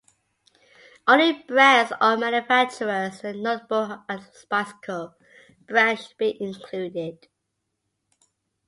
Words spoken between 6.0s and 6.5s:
be